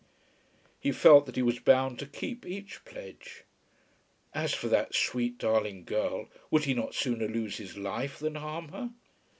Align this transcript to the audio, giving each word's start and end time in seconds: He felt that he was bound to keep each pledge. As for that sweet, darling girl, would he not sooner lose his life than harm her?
He 0.79 0.91
felt 0.91 1.27
that 1.27 1.35
he 1.35 1.43
was 1.43 1.59
bound 1.59 1.99
to 1.99 2.07
keep 2.07 2.43
each 2.43 2.83
pledge. 2.85 3.43
As 4.33 4.51
for 4.51 4.67
that 4.67 4.95
sweet, 4.95 5.37
darling 5.37 5.83
girl, 5.83 6.27
would 6.49 6.63
he 6.63 6.73
not 6.73 6.95
sooner 6.95 7.27
lose 7.27 7.57
his 7.57 7.77
life 7.77 8.17
than 8.17 8.33
harm 8.33 8.69
her? 8.69 8.89